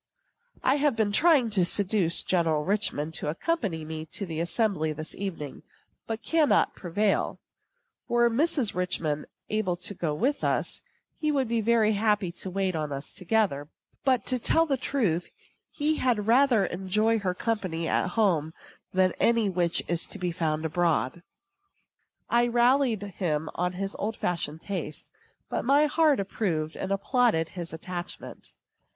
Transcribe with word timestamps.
I 0.63 0.77
have 0.77 0.95
been 0.95 1.11
trying 1.11 1.51
to 1.51 1.63
seduce 1.63 2.23
General 2.23 2.65
Richman 2.65 3.11
to 3.11 3.29
accompany 3.29 3.85
me 3.85 4.07
to 4.13 4.25
the 4.25 4.39
assembly 4.39 4.93
this 4.93 5.13
evening, 5.13 5.61
but 6.07 6.23
cannot 6.23 6.73
prevail. 6.73 7.39
Were 8.07 8.27
Mrs. 8.27 8.73
Richman 8.73 9.27
able 9.51 9.75
to 9.77 9.93
go 9.93 10.15
with 10.15 10.43
us, 10.43 10.81
he 11.19 11.31
would 11.31 11.47
be 11.47 11.61
very 11.61 11.91
happy 11.91 12.31
to 12.31 12.49
wait 12.49 12.75
on 12.75 12.91
us 12.91 13.13
together; 13.13 13.67
but, 14.03 14.25
to 14.25 14.39
tell 14.39 14.65
the 14.65 14.75
truth, 14.75 15.29
he 15.69 15.97
had 15.97 16.25
rather 16.25 16.65
enjoy 16.65 17.19
her 17.19 17.35
company 17.35 17.87
at 17.87 18.07
home 18.07 18.55
than 18.91 19.11
any 19.19 19.51
which 19.51 19.83
is 19.87 20.07
to 20.07 20.17
be 20.17 20.31
found 20.31 20.65
abroad. 20.65 21.21
I 22.27 22.47
rallied 22.47 23.03
him 23.03 23.51
on 23.53 23.73
his 23.73 23.95
old 23.99 24.17
fashioned 24.17 24.61
taste, 24.61 25.11
but 25.47 25.63
my 25.63 25.85
heart 25.85 26.19
approved 26.19 26.75
and 26.75 26.91
applauded 26.91 27.49
his 27.49 27.71
attachment. 27.71 28.53